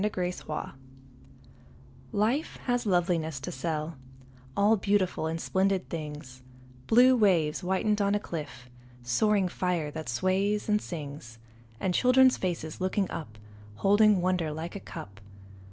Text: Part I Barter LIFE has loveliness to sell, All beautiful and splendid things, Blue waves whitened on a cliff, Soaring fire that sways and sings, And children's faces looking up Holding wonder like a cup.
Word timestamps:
Part 0.01 0.17
I 0.17 0.33
Barter 0.47 0.73
LIFE 2.11 2.57
has 2.63 2.87
loveliness 2.87 3.39
to 3.41 3.51
sell, 3.51 3.97
All 4.57 4.75
beautiful 4.75 5.27
and 5.27 5.39
splendid 5.39 5.89
things, 5.89 6.41
Blue 6.87 7.15
waves 7.15 7.59
whitened 7.59 8.01
on 8.01 8.15
a 8.15 8.19
cliff, 8.19 8.67
Soaring 9.03 9.47
fire 9.47 9.91
that 9.91 10.09
sways 10.09 10.67
and 10.67 10.81
sings, 10.81 11.37
And 11.79 11.93
children's 11.93 12.35
faces 12.37 12.81
looking 12.81 13.11
up 13.11 13.37
Holding 13.75 14.21
wonder 14.21 14.51
like 14.51 14.75
a 14.75 14.79
cup. 14.79 15.19